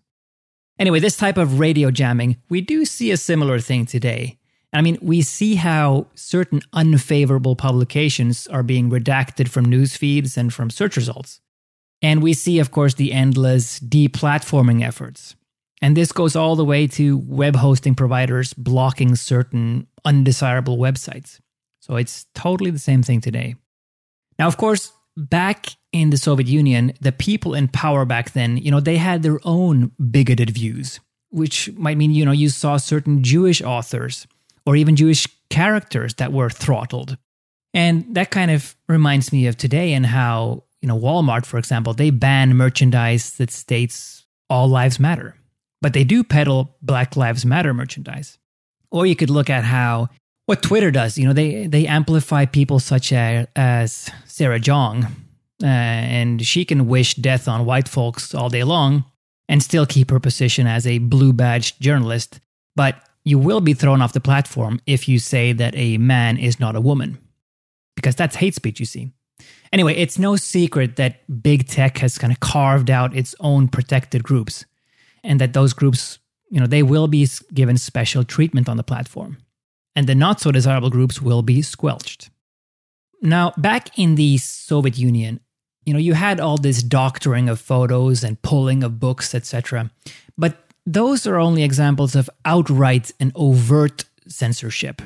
Anyway, 0.81 0.99
this 0.99 1.17
type 1.17 1.37
of 1.37 1.61
radio 1.61 1.93
jamming, 1.93 2.39
we 2.49 2.61
do 2.61 2.85
see 2.85 3.13
a 3.13 3.17
similar 3.17 3.61
thing 3.61 3.87
today. 3.87 4.39
I 4.73 4.83
mean, 4.83 4.99
we 5.01 5.23
see 5.23 5.55
how 5.55 6.09
certain 6.17 6.63
unfavorable 6.73 7.55
publications 7.55 8.49
are 8.49 8.65
being 8.65 8.91
redacted 8.91 9.49
from 9.49 9.65
news 9.65 9.97
feeds 9.97 10.37
and 10.37 10.53
from 10.53 10.71
search 10.71 10.97
results. 10.97 11.41
And 12.03 12.23
we 12.23 12.33
see, 12.33 12.59
of 12.59 12.71
course, 12.71 12.95
the 12.95 13.13
endless 13.13 13.81
deplatforming 13.81 14.87
efforts. 14.87 15.35
And 15.81 15.97
this 15.97 16.13
goes 16.13 16.37
all 16.37 16.57
the 16.57 16.65
way 16.65 16.87
to 16.89 17.19
web 17.19 17.57
hosting 17.57 17.95
providers 17.95 18.53
blocking 18.55 19.17
certain 19.17 19.87
undesirable 20.05 20.77
websites. 20.77 21.41
So 21.81 21.97
it's 21.97 22.27
totally 22.35 22.71
the 22.71 22.79
same 22.79 23.03
thing 23.03 23.21
today. 23.21 23.55
Now, 24.39 24.47
of 24.47 24.57
course, 24.57 24.93
back 25.17 25.67
in 25.93 26.11
the 26.11 26.17
Soviet 26.17 26.49
Union, 26.49 26.93
the 27.01 27.13
people 27.13 27.55
in 27.55 27.69
power 27.69 28.05
back 28.05 28.33
then, 28.33 28.57
you 28.57 28.71
know, 28.71 28.81
they 28.81 28.97
had 28.97 29.23
their 29.23 29.41
own 29.45 29.93
bigoted 30.11 30.51
views, 30.51 31.01
which 31.31 31.73
might 31.75 31.97
mean, 31.97 32.13
you 32.13 32.25
know, 32.25 32.33
you 32.33 32.49
saw 32.49 32.77
certain 32.77 33.23
Jewish 33.23 33.63
authors 33.63 34.27
or 34.67 34.77
even 34.77 34.97
Jewish 34.97 35.27
characters 35.51 36.15
that 36.15 36.33
were 36.33 36.51
throttled. 36.51 37.17
And 37.75 38.15
that 38.15 38.31
kind 38.31 38.51
of 38.51 38.77
reminds 38.89 39.33
me 39.33 39.47
of 39.47 39.57
today 39.57 39.93
and 39.93 40.07
how 40.07 40.65
you 40.81 40.89
know, 40.89 40.99
Walmart, 40.99 41.45
for 41.45 41.59
example, 41.59 41.95
they 41.95 42.11
ban 42.11 42.57
merchandise 42.57 43.33
that 43.33 43.51
states 43.51 44.27
all 44.49 44.69
lives 44.69 45.01
matter, 45.01 45.37
but 45.83 45.93
they 45.93 46.05
do 46.05 46.23
peddle 46.23 46.77
Black 46.83 47.17
Lives 47.17 47.45
Matter 47.45 47.75
merchandise. 47.75 48.39
Or 48.91 49.05
you 49.05 49.17
could 49.17 49.31
look 49.31 49.51
at 49.51 49.65
how 49.65 50.09
what 50.47 50.63
Twitter 50.63 50.91
does. 50.91 51.19
You 51.19 51.27
know, 51.27 51.35
they 51.35 51.67
they 51.67 51.87
amplify 51.87 52.47
people 52.47 52.79
such 52.79 53.13
as, 53.13 53.47
as 53.55 54.11
Sarah 54.25 54.59
Jeong, 54.59 55.05
uh, 55.63 55.67
and 55.67 56.45
she 56.45 56.65
can 56.65 56.89
wish 56.89 57.15
death 57.15 57.49
on 57.49 57.67
white 57.67 57.89
folks 57.89 58.35
all 58.35 58.49
day 58.49 58.65
long 58.65 59.05
and 59.49 59.63
still 59.63 59.85
keep 59.85 60.11
her 60.11 60.21
position 60.21 60.67
as 60.67 60.87
a 60.87 60.99
blue 60.99 61.33
badged 61.33 61.83
journalist. 61.83 62.41
But 62.77 63.03
you 63.25 63.39
will 63.39 63.61
be 63.61 63.75
thrown 63.75 64.01
off 64.01 64.13
the 64.13 64.21
platform 64.21 64.81
if 64.87 65.09
you 65.09 65.19
say 65.19 65.53
that 65.53 65.75
a 65.77 65.99
man 65.99 66.39
is 66.39 66.59
not 66.59 66.77
a 66.77 66.81
woman, 66.81 67.19
because 67.95 68.15
that's 68.15 68.37
hate 68.37 68.55
speech, 68.55 68.81
you 68.81 68.87
see. 68.87 69.13
Anyway, 69.73 69.95
it's 69.95 70.19
no 70.19 70.37
secret 70.37 70.97
that 70.97 71.43
big 71.43 71.69
tech 71.69 71.99
has 71.99 72.19
kind 72.19 72.33
of 72.33 72.41
carved 72.41 72.91
out 72.91 73.17
its 73.17 73.35
own 73.41 73.69
protected 73.69 74.23
groups, 74.23 74.65
and 75.23 75.41
that 75.41 75.53
those 75.53 75.73
groups, 75.73 76.19
you 76.51 76.59
know, 76.59 76.67
they 76.67 76.83
will 76.83 77.09
be 77.09 77.29
given 77.53 77.77
special 77.77 78.25
treatment 78.25 78.69
on 78.69 78.77
the 78.77 78.83
platform, 78.83 79.39
and 79.95 80.07
the 80.07 80.15
not 80.15 80.41
so 80.41 80.51
desirable 80.51 80.91
groups 80.91 81.21
will 81.21 81.43
be 81.43 81.61
squelched. 81.63 82.31
Now, 83.21 83.53
back 83.57 83.99
in 83.99 84.15
the 84.15 84.39
Soviet 84.39 84.97
Union, 84.97 85.41
you 85.85 85.93
know, 85.93 85.99
you 85.99 86.15
had 86.15 86.41
all 86.41 86.57
this 86.57 86.83
doctoring 86.83 87.49
of 87.49 87.61
photos 87.61 88.23
and 88.23 88.41
pulling 88.43 88.83
of 88.83 89.01
books, 89.01 89.35
etc. 89.35 89.91
But 90.37 90.59
those 90.87 91.27
are 91.27 91.39
only 91.39 91.63
examples 91.63 92.15
of 92.15 92.31
outright 92.45 93.11
and 93.19 93.33
overt 93.35 94.05
censorship. 94.29 95.03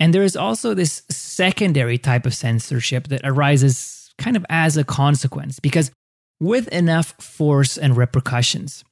And 0.00 0.14
there 0.14 0.22
is 0.22 0.36
also 0.36 0.74
this 0.74 1.02
secondary 1.10 1.98
type 1.98 2.24
of 2.24 2.34
censorship 2.34 3.08
that 3.08 3.22
arises 3.24 4.12
kind 4.18 4.36
of 4.36 4.46
as 4.48 4.76
a 4.76 4.84
consequence, 4.84 5.58
because 5.58 5.90
with 6.40 6.68
enough 6.68 7.14
force 7.20 7.76
and 7.76 7.96
repercussions, 7.96 8.84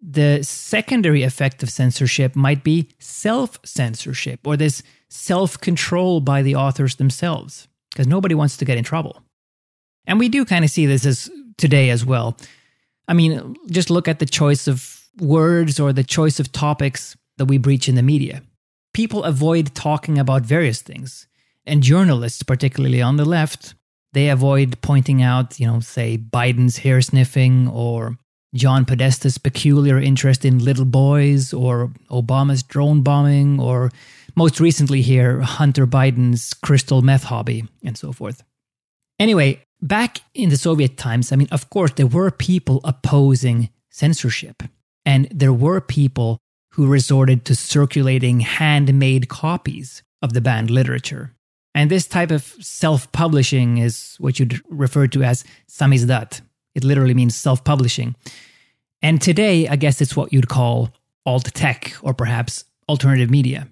the 0.00 0.42
secondary 0.42 1.22
effect 1.22 1.62
of 1.62 1.70
censorship 1.70 2.36
might 2.36 2.62
be 2.62 2.88
self 2.98 3.58
censorship 3.64 4.46
or 4.46 4.56
this 4.56 4.82
self 5.08 5.60
control 5.60 6.20
by 6.20 6.42
the 6.42 6.54
authors 6.54 6.96
themselves, 6.96 7.68
because 7.90 8.06
nobody 8.06 8.34
wants 8.34 8.56
to 8.56 8.64
get 8.64 8.78
in 8.78 8.84
trouble. 8.84 9.22
And 10.06 10.18
we 10.18 10.28
do 10.28 10.44
kind 10.44 10.64
of 10.64 10.70
see 10.70 10.86
this 10.86 11.04
as 11.04 11.30
today 11.56 11.90
as 11.90 12.04
well. 12.04 12.36
I 13.08 13.14
mean, 13.14 13.56
just 13.70 13.90
look 13.90 14.08
at 14.08 14.18
the 14.18 14.26
choice 14.26 14.68
of 14.68 15.04
words 15.20 15.80
or 15.80 15.92
the 15.92 16.04
choice 16.04 16.38
of 16.38 16.52
topics 16.52 17.16
that 17.38 17.46
we 17.46 17.58
breach 17.58 17.88
in 17.88 17.94
the 17.94 18.02
media. 18.02 18.42
People 18.92 19.24
avoid 19.24 19.74
talking 19.74 20.18
about 20.18 20.42
various 20.42 20.82
things. 20.82 21.26
And 21.66 21.82
journalists, 21.82 22.42
particularly 22.42 23.02
on 23.02 23.16
the 23.16 23.24
left, 23.24 23.74
they 24.12 24.30
avoid 24.30 24.80
pointing 24.80 25.22
out, 25.22 25.60
you 25.60 25.66
know, 25.66 25.80
say 25.80 26.16
Biden's 26.16 26.78
hair 26.78 27.00
sniffing 27.02 27.68
or 27.68 28.16
John 28.54 28.84
Podesta's 28.86 29.36
peculiar 29.36 29.98
interest 29.98 30.44
in 30.44 30.64
little 30.64 30.86
boys 30.86 31.52
or 31.52 31.92
Obama's 32.10 32.62
drone 32.62 33.02
bombing 33.02 33.60
or 33.60 33.92
most 34.34 34.60
recently 34.60 35.02
here, 35.02 35.40
Hunter 35.40 35.86
Biden's 35.86 36.54
crystal 36.54 37.02
meth 37.02 37.24
hobby 37.24 37.64
and 37.84 37.98
so 37.98 38.12
forth. 38.12 38.42
Anyway, 39.18 39.62
back 39.82 40.20
in 40.34 40.48
the 40.48 40.56
Soviet 40.56 40.96
times, 40.96 41.32
I 41.32 41.36
mean, 41.36 41.48
of 41.50 41.68
course, 41.70 41.92
there 41.92 42.06
were 42.06 42.30
people 42.30 42.80
opposing 42.84 43.68
censorship, 43.90 44.62
and 45.04 45.28
there 45.30 45.52
were 45.52 45.80
people 45.80 46.38
who 46.78 46.86
resorted 46.86 47.44
to 47.44 47.56
circulating 47.56 48.38
handmade 48.38 49.28
copies 49.28 50.04
of 50.22 50.32
the 50.32 50.40
banned 50.40 50.70
literature. 50.70 51.34
And 51.74 51.90
this 51.90 52.06
type 52.06 52.30
of 52.30 52.44
self 52.60 53.10
publishing 53.10 53.78
is 53.78 54.14
what 54.20 54.38
you'd 54.38 54.62
refer 54.68 55.08
to 55.08 55.24
as 55.24 55.42
samizdat. 55.68 56.40
It 56.76 56.84
literally 56.84 57.14
means 57.14 57.34
self 57.34 57.64
publishing. 57.64 58.14
And 59.02 59.20
today, 59.20 59.66
I 59.66 59.74
guess 59.74 60.00
it's 60.00 60.14
what 60.14 60.32
you'd 60.32 60.48
call 60.48 60.90
alt 61.26 61.52
tech 61.52 61.96
or 62.00 62.14
perhaps 62.14 62.64
alternative 62.88 63.28
media. 63.28 63.66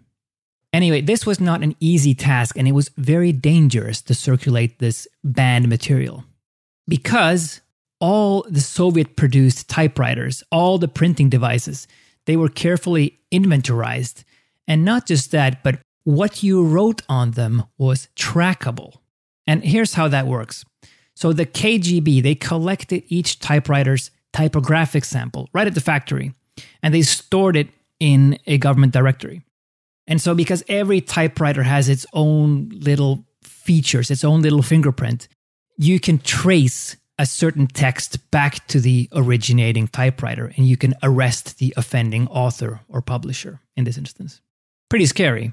Anyway, 0.73 1.01
this 1.01 1.25
was 1.25 1.39
not 1.39 1.63
an 1.63 1.77
easy 1.79 2.13
task 2.13 2.59
and 2.59 2.67
it 2.67 2.73
was 2.73 2.91
very 2.97 3.31
dangerous 3.31 4.03
to 4.03 4.15
circulate 4.15 4.81
this 4.81 5.07
banned 5.23 5.69
material 5.69 6.25
because 6.89 7.61
all 8.01 8.45
the 8.51 8.61
Soviet 8.61 9.15
produced 9.15 9.69
typewriters, 9.69 10.43
all 10.51 10.77
the 10.77 10.89
printing 10.89 11.29
devices, 11.29 11.87
they 12.27 12.37
were 12.37 12.49
carefully 12.49 13.19
inventorized. 13.33 14.25
And 14.69 14.85
not 14.85 15.07
just 15.07 15.31
that, 15.31 15.63
but 15.63 15.79
what 16.05 16.43
you 16.43 16.65
wrote 16.65 17.03
on 17.09 17.33
them 17.33 17.65
was 17.79 18.09
trackable. 18.17 18.99
And 19.47 19.65
here's 19.65 19.95
how 19.95 20.09
that 20.09 20.27
works. 20.27 20.65
So 21.15 21.33
the 21.33 21.47
KGB, 21.47 22.23
they 22.23 22.35
collected 22.35 23.05
each 23.09 23.39
typewriter's 23.39 24.11
typographic 24.33 25.05
sample 25.05 25.49
right 25.53 25.67
at 25.67 25.75
the 25.75 25.81
factory, 25.81 26.33
and 26.83 26.93
they 26.93 27.03
stored 27.03 27.57
it 27.57 27.69
in 27.99 28.39
a 28.47 28.59
government 28.59 28.93
directory. 28.93 29.43
And 30.07 30.21
so, 30.21 30.35
because 30.35 30.63
every 30.69 31.01
typewriter 31.01 31.63
has 31.63 31.89
its 31.89 32.07
own 32.13 32.69
little 32.71 33.25
features, 33.43 34.11
its 34.11 34.25
own 34.25 34.43
little 34.43 34.63
fingerprint, 34.63 35.27
you 35.79 35.99
can 35.99 36.19
trace 36.19 36.97
a 37.19 37.27
certain 37.27 37.67
text 37.67 38.31
back 38.31 38.67
to 38.69 38.81
the 38.81 39.09
originating 39.13 39.89
typewriter 39.89 40.53
and 40.57 40.67
you 40.67 40.77
can 40.77 40.95
arrest 41.03 41.59
the 41.59 41.73
offending 41.77 42.29
author 42.29 42.81
or 42.89 43.01
publisher 43.01 43.61
in 43.77 43.85
this 43.85 43.97
instance. 43.97 44.41
Pretty 44.91 45.07
scary. 45.07 45.53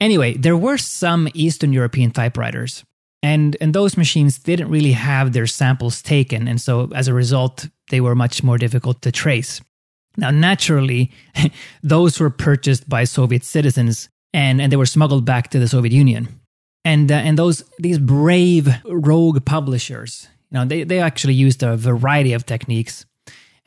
Anyway, 0.00 0.34
there 0.34 0.56
were 0.56 0.78
some 0.78 1.28
Eastern 1.34 1.72
European 1.72 2.10
typewriters, 2.10 2.84
and, 3.22 3.56
and 3.60 3.72
those 3.72 3.96
machines 3.96 4.38
didn't 4.38 4.68
really 4.68 4.92
have 4.92 5.32
their 5.32 5.46
samples 5.46 6.02
taken, 6.02 6.48
and 6.48 6.60
so 6.60 6.90
as 6.94 7.08
a 7.08 7.14
result, 7.14 7.68
they 7.90 8.00
were 8.00 8.14
much 8.14 8.42
more 8.42 8.58
difficult 8.58 9.02
to 9.02 9.12
trace. 9.12 9.60
Now, 10.16 10.30
naturally, 10.30 11.10
those 11.82 12.20
were 12.20 12.30
purchased 12.30 12.88
by 12.88 13.04
Soviet 13.04 13.44
citizens 13.44 14.08
and, 14.32 14.60
and 14.60 14.70
they 14.70 14.76
were 14.76 14.86
smuggled 14.86 15.24
back 15.24 15.50
to 15.50 15.58
the 15.58 15.68
Soviet 15.68 15.92
Union. 15.92 16.28
And, 16.84 17.10
uh, 17.10 17.14
and 17.14 17.38
those 17.38 17.64
these 17.78 17.98
brave 17.98 18.68
rogue 18.84 19.44
publishers, 19.46 20.28
know, 20.54 20.64
they, 20.64 20.84
they 20.84 21.00
actually 21.00 21.34
used 21.34 21.62
a 21.62 21.76
variety 21.76 22.32
of 22.32 22.46
techniques. 22.46 23.04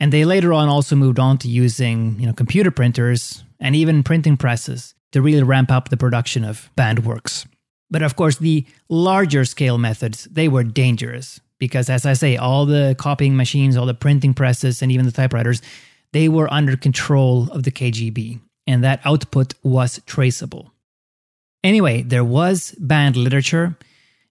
And 0.00 0.12
they 0.12 0.24
later 0.24 0.52
on 0.52 0.68
also 0.68 0.96
moved 0.96 1.18
on 1.18 1.38
to 1.38 1.48
using 1.48 2.18
you 2.20 2.26
know, 2.26 2.32
computer 2.32 2.70
printers 2.70 3.44
and 3.60 3.74
even 3.74 4.02
printing 4.02 4.36
presses 4.36 4.94
to 5.12 5.22
really 5.22 5.42
ramp 5.42 5.70
up 5.70 5.88
the 5.88 5.96
production 5.96 6.44
of 6.44 6.70
banned 6.76 7.04
works. 7.04 7.46
But 7.90 8.02
of 8.02 8.16
course, 8.16 8.36
the 8.36 8.66
larger 8.88 9.44
scale 9.44 9.78
methods, 9.78 10.24
they 10.30 10.48
were 10.48 10.62
dangerous 10.62 11.40
because 11.58 11.90
as 11.90 12.06
I 12.06 12.12
say, 12.12 12.36
all 12.36 12.66
the 12.66 12.94
copying 12.98 13.36
machines, 13.36 13.76
all 13.76 13.86
the 13.86 13.94
printing 13.94 14.34
presses, 14.34 14.82
and 14.82 14.92
even 14.92 15.06
the 15.06 15.12
typewriters, 15.12 15.60
they 16.12 16.28
were 16.28 16.52
under 16.52 16.76
control 16.76 17.50
of 17.50 17.64
the 17.64 17.70
KGB, 17.70 18.40
and 18.66 18.84
that 18.84 19.00
output 19.04 19.54
was 19.62 20.00
traceable. 20.06 20.72
Anyway, 21.64 22.02
there 22.02 22.24
was 22.24 22.74
banned 22.78 23.16
literature, 23.16 23.76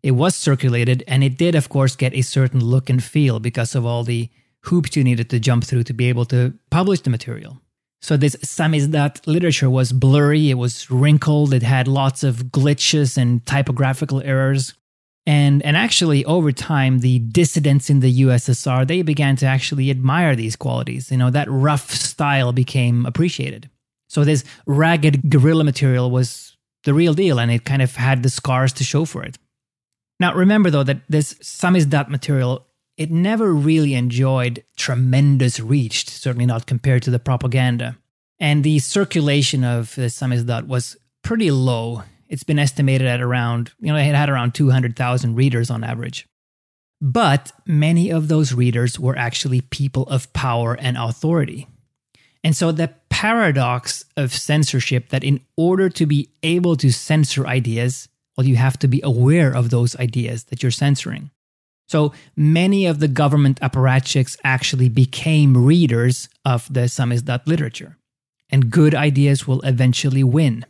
it 0.08 0.12
was 0.12 0.36
circulated, 0.36 1.04
and 1.06 1.22
it 1.22 1.38
did, 1.38 1.54
of 1.54 1.68
course, 1.68 1.98
get 1.98 2.14
a 2.14 2.22
certain 2.22 2.64
look 2.64 2.90
and 2.90 3.04
feel 3.04 3.42
because 3.42 3.76
of 3.76 3.86
all 3.86 4.06
the 4.06 4.30
hoops 4.62 4.96
you 4.96 5.04
needed 5.04 5.30
to 5.30 5.38
jump 5.38 5.66
through 5.66 5.84
to 5.84 5.92
be 5.92 6.08
able 6.08 6.24
to 6.24 6.54
publish 6.72 7.02
the 7.02 7.10
material. 7.10 7.62
So 8.02 8.16
this 8.16 8.38
samizdat 8.38 9.28
literature 9.28 9.70
was 9.70 9.92
blurry, 9.92 10.50
it 10.50 10.54
was 10.54 10.90
wrinkled, 10.90 11.54
it 11.54 11.62
had 11.62 11.90
lots 11.90 12.24
of 12.24 12.36
glitches 12.58 13.18
and 13.18 13.46
typographical 13.46 14.22
errors. 14.22 14.76
And, 15.26 15.62
and 15.64 15.76
actually, 15.76 16.24
over 16.24 16.54
time, 16.54 17.00
the 17.00 17.20
dissidents 17.20 17.90
in 17.90 18.00
the 18.00 18.22
USSR, 18.22 18.88
they 18.88 19.02
began 19.02 19.36
to 19.36 19.46
actually 19.46 19.92
admire 19.92 20.38
these 20.38 20.56
qualities. 20.56 21.12
You 21.12 21.18
know, 21.18 21.32
that 21.32 21.52
rough 21.52 21.92
style 21.92 22.54
became 22.54 23.06
appreciated. 23.06 23.70
So 24.08 24.24
this 24.24 24.46
ragged 24.66 25.30
guerrilla 25.30 25.66
material 25.66 26.10
was 26.10 26.56
the 26.86 26.94
real 26.94 27.14
deal, 27.14 27.42
and 27.42 27.52
it 27.52 27.66
kind 27.66 27.82
of 27.82 27.98
had 27.98 28.24
the 28.24 28.30
scars 28.30 28.72
to 28.72 28.86
show 28.86 29.04
for 29.04 29.22
it. 29.22 29.38
Now, 30.20 30.34
remember 30.34 30.70
though 30.70 30.84
that 30.84 31.02
this 31.10 31.36
samizdat 31.36 32.10
material, 32.10 32.66
it 32.98 33.12
never 33.12 33.54
really 33.54 33.94
enjoyed 33.94 34.64
tremendous 34.76 35.60
reach, 35.60 36.10
certainly 36.10 36.46
not 36.46 36.66
compared 36.66 37.04
to 37.04 37.12
the 37.12 37.20
propaganda. 37.20 37.98
And 38.40 38.64
the 38.64 38.80
circulation 38.80 39.64
of 39.64 39.94
the 39.96 40.10
samizdat 40.10 40.68
was 40.68 40.98
pretty 41.24 41.52
low 41.52 42.04
it's 42.30 42.44
been 42.44 42.60
estimated 42.60 43.08
at 43.08 43.22
around, 43.22 43.72
you 43.80 43.92
know, 43.92 43.98
it 43.98 44.16
had 44.16 44.30
around 44.30 44.54
200,000 44.54 45.36
readers 45.36 45.70
on 45.70 45.84
average. 45.84 46.28
But 47.00 47.52
many 47.66 48.10
of 48.10 48.28
those 48.28 48.54
readers 48.54 49.00
were 49.00 49.18
actually 49.18 49.62
people 49.62 50.04
of 50.04 50.32
power 50.34 50.74
and 50.74 50.98
authority. 50.98 51.68
And 52.44 52.56
so 52.56 52.72
the 52.72 52.94
paradox 53.10 54.04
of 54.16 54.34
censorship 54.34 55.10
that 55.10 55.24
in 55.24 55.42
order 55.56 55.90
to 55.90 56.06
be 56.06 56.30
able 56.44 56.76
to 56.78 56.92
censor 56.92 57.46
ideas, 57.46 58.10
well, 58.38 58.48
you 58.48 58.56
have 58.56 58.78
to 58.80 58.88
be 58.88 59.02
aware 59.04 59.54
of 59.54 59.70
those 59.70 59.96
ideas 59.96 60.46
that 60.46 60.62
you're 60.62 60.72
censoring. 60.72 61.32
So 61.88 62.14
many 62.36 62.86
of 62.86 63.00
the 63.00 63.08
government 63.08 63.60
apparatchiks 63.62 64.38
actually 64.44 64.90
became 64.90 65.66
readers 65.66 66.30
of 66.46 66.72
the 66.72 66.82
samizdat 66.82 67.48
literature. 67.48 67.98
And 68.50 68.70
good 68.70 68.94
ideas 68.94 69.48
will 69.48 69.62
eventually 69.62 70.24
win. 70.24 70.66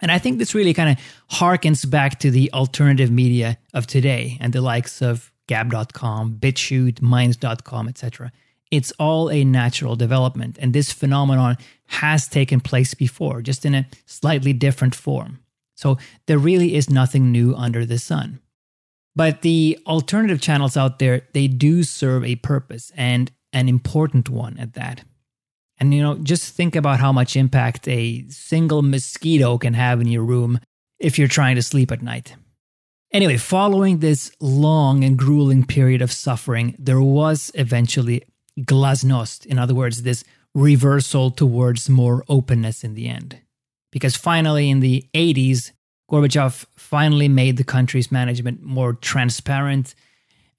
And 0.00 0.12
I 0.12 0.18
think 0.18 0.38
this 0.38 0.54
really 0.54 0.74
kind 0.74 0.90
of 0.90 1.36
harkens 1.36 1.88
back 1.88 2.20
to 2.20 2.30
the 2.30 2.52
alternative 2.52 3.10
media 3.10 3.58
of 3.74 3.86
today 3.86 4.38
and 4.40 4.52
the 4.52 4.60
likes 4.60 5.02
of 5.02 5.32
Gab.com, 5.48 6.36
BitChute, 6.38 7.02
Minds.com, 7.02 7.88
etc. 7.88 8.30
It's 8.70 8.92
all 8.98 9.30
a 9.30 9.44
natural 9.44 9.96
development, 9.96 10.58
and 10.60 10.74
this 10.74 10.92
phenomenon 10.92 11.56
has 11.86 12.28
taken 12.28 12.60
place 12.60 12.92
before, 12.92 13.40
just 13.40 13.64
in 13.64 13.74
a 13.74 13.86
slightly 14.04 14.52
different 14.52 14.94
form. 14.94 15.38
So 15.78 15.96
there 16.26 16.38
really 16.38 16.74
is 16.74 16.90
nothing 16.90 17.30
new 17.30 17.54
under 17.54 17.86
the 17.86 18.00
sun. 18.00 18.40
But 19.14 19.42
the 19.42 19.78
alternative 19.86 20.40
channels 20.40 20.76
out 20.76 20.98
there, 20.98 21.28
they 21.34 21.46
do 21.46 21.84
serve 21.84 22.24
a 22.24 22.34
purpose 22.34 22.90
and 22.96 23.30
an 23.52 23.68
important 23.68 24.28
one 24.28 24.58
at 24.58 24.74
that. 24.74 25.04
And 25.78 25.94
you 25.94 26.02
know, 26.02 26.16
just 26.16 26.52
think 26.52 26.74
about 26.74 26.98
how 26.98 27.12
much 27.12 27.36
impact 27.36 27.86
a 27.86 28.26
single 28.28 28.82
mosquito 28.82 29.56
can 29.56 29.74
have 29.74 30.00
in 30.00 30.08
your 30.08 30.24
room 30.24 30.58
if 30.98 31.16
you're 31.16 31.28
trying 31.28 31.54
to 31.54 31.62
sleep 31.62 31.92
at 31.92 32.02
night. 32.02 32.34
Anyway, 33.12 33.36
following 33.36 34.00
this 34.00 34.32
long 34.40 35.04
and 35.04 35.16
grueling 35.16 35.64
period 35.64 36.02
of 36.02 36.10
suffering, 36.10 36.74
there 36.76 37.00
was 37.00 37.52
eventually 37.54 38.24
glasnost, 38.62 39.46
in 39.46 39.60
other 39.60 39.76
words, 39.76 40.02
this 40.02 40.24
reversal 40.56 41.30
towards 41.30 41.88
more 41.88 42.24
openness 42.28 42.82
in 42.82 42.94
the 42.94 43.08
end. 43.08 43.38
Because 43.90 44.16
finally, 44.16 44.70
in 44.70 44.80
the 44.80 45.04
80s, 45.14 45.72
Gorbachev 46.10 46.66
finally 46.76 47.28
made 47.28 47.56
the 47.56 47.64
country's 47.64 48.10
management 48.10 48.62
more 48.62 48.94
transparent 48.94 49.94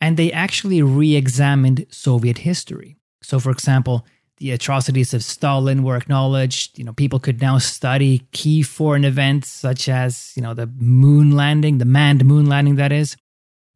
and 0.02 0.18
they 0.18 0.32
actually 0.32 0.82
re 0.82 1.16
examined 1.16 1.86
Soviet 1.90 2.40
history. 2.40 2.98
So, 3.22 3.40
for 3.40 3.52
example, 3.52 4.06
the 4.38 4.52
atrocities 4.52 5.14
of 5.14 5.24
Stalin 5.24 5.84
were 5.84 5.98
acknowledged. 5.98 6.78
You 6.78 6.86
know, 6.86 6.94
people 6.94 7.20
could 7.20 7.42
now 7.42 7.58
study 7.58 8.20
key 8.32 8.62
foreign 8.62 9.04
events 9.04 9.50
such 9.50 9.90
as, 9.90 10.32
you 10.36 10.42
know, 10.42 10.54
the 10.54 10.68
moon 10.78 11.32
landing, 11.32 11.78
the 11.78 11.86
manned 11.86 12.24
moon 12.24 12.46
landing, 12.46 12.76
that 12.76 12.94
is. 12.94 13.18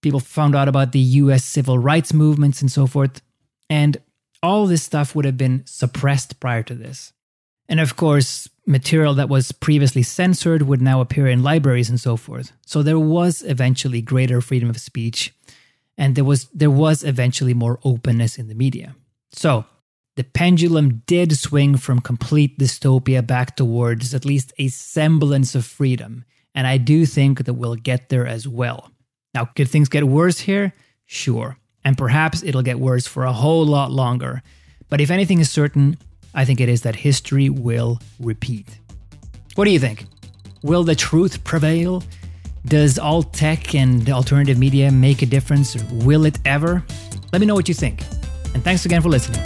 People 0.02 0.22
found 0.22 0.56
out 0.56 0.70
about 0.70 0.92
the 0.94 1.00
US 1.00 1.44
civil 1.44 1.78
rights 1.78 2.14
movements 2.14 2.62
and 2.62 2.72
so 2.72 2.88
forth. 2.88 3.22
And 3.70 3.98
all 4.42 4.66
this 4.66 4.84
stuff 4.84 5.16
would 5.16 5.26
have 5.26 5.38
been 5.38 5.64
suppressed 5.66 6.40
prior 6.40 6.64
to 6.64 6.76
this. 6.76 7.12
And 7.74 7.80
of 7.80 7.96
course, 7.96 8.48
material 8.68 9.16
that 9.16 9.30
was 9.30 9.52
previously 9.52 10.04
censored 10.04 10.62
would 10.62 10.80
now 10.80 11.02
appear 11.02 11.26
in 11.26 11.42
libraries 11.42 11.90
and 11.90 12.00
so 12.00 12.16
forth. 12.16 12.52
So 12.68 12.84
there 12.84 13.00
was 13.00 13.42
eventually 13.42 14.00
greater 14.00 14.42
freedom 14.42 14.70
of 14.70 14.80
speech 14.80 15.34
and 15.98 16.14
there 16.14 16.24
was 16.24 16.46
there 16.54 16.70
was 16.70 17.04
eventually 17.04 17.56
more 17.56 17.80
openness 17.84 18.38
in 18.38 18.48
the 18.48 18.54
media. 18.54 18.96
So, 19.32 19.66
the 20.18 20.24
pendulum 20.24 21.02
did 21.08 21.36
swing 21.36 21.76
from 21.78 22.00
complete 22.00 22.60
dystopia 22.60 23.26
back 23.26 23.56
towards 23.56 24.14
at 24.14 24.24
least 24.24 24.54
a 24.60 24.68
semblance 24.68 25.56
of 25.56 25.66
freedom, 25.66 26.26
and 26.54 26.68
I 26.68 26.78
do 26.78 27.08
think 27.08 27.46
that 27.46 27.56
we'll 27.56 27.74
get 27.74 28.10
there 28.10 28.28
as 28.28 28.48
well. 28.48 28.92
Now, 29.34 29.46
could 29.46 29.68
things 29.68 29.90
get 29.90 30.04
worse 30.04 30.42
here? 30.42 30.74
Sure. 31.08 31.58
And 31.84 31.98
perhaps 31.98 32.44
it'll 32.44 32.62
get 32.62 32.80
worse 32.80 33.08
for 33.08 33.24
a 33.24 33.34
whole 33.34 33.66
lot 33.66 33.90
longer. 33.90 34.44
But 34.90 35.02
if 35.02 35.10
anything 35.10 35.40
is 35.40 35.50
certain, 35.50 35.98
I 36.34 36.46
think 36.46 36.60
it 36.60 36.70
is 36.70 36.82
that 36.82 36.96
history 36.96 37.50
will 37.50 38.00
repeat. 38.20 38.80
What 39.56 39.66
do 39.66 39.72
you 39.72 39.80
think? 39.80 40.06
Will 40.64 40.84
the 40.84 40.96
truth 40.96 41.44
prevail? 41.44 42.04
Does 42.66 42.98
alt 42.98 43.34
tech 43.34 43.76
and 43.76 44.10
alternative 44.10 44.58
media 44.58 44.92
make 44.92 45.22
a 45.22 45.26
difference? 45.26 45.76
Will 45.92 46.26
it 46.26 46.40
ever? 46.46 46.84
Let 47.32 47.40
me 47.40 47.46
know 47.46 47.56
what 47.56 47.68
you 47.68 47.74
think. 47.74 48.02
And 48.54 48.64
thanks 48.64 48.86
again 48.86 49.02
for 49.02 49.10
listening. 49.10 49.42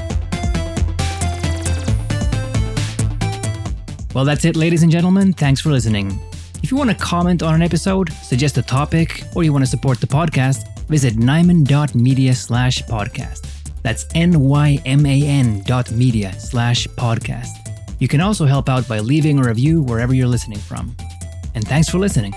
Well, 4.14 4.26
that's 4.26 4.46
it, 4.46 4.56
ladies 4.56 4.84
and 4.84 4.92
gentlemen. 4.92 5.34
Thanks 5.34 5.62
for 5.62 5.70
listening. 5.70 6.20
If 6.64 6.72
you 6.72 6.78
want 6.78 6.90
to 6.90 6.96
comment 6.96 7.44
on 7.44 7.54
an 7.54 7.62
episode, 7.62 8.12
suggest 8.14 8.58
a 8.58 8.62
topic, 8.62 9.24
or 9.36 9.44
you 9.44 9.54
want 9.54 9.64
to 9.64 9.70
support 9.70 10.00
the 10.00 10.08
podcast, 10.08 10.68
visit 10.88 11.16
nyman.media 11.16 12.34
slash 12.34 12.82
podcast. 12.84 13.57
That's 13.88 14.06
N-Y-M-A-N 14.16 15.62
dot 15.62 15.92
media 15.94 16.38
slash 16.38 16.88
podcast. 17.00 17.72
You 18.00 18.10
can 18.10 18.20
also 18.20 18.46
help 18.46 18.68
out 18.68 18.86
by 18.86 19.00
leaving 19.00 19.40
a 19.40 19.44
review 19.48 19.82
wherever 19.82 20.14
you're 20.14 20.28
listening 20.28 20.60
from. 20.60 20.94
And 21.56 21.66
thanks 21.66 21.88
for 21.88 21.98
listening. 21.98 22.36